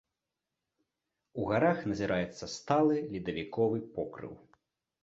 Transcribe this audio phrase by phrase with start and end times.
[1.41, 4.35] У гарах назіраецца сталы ледавіковы покрыў.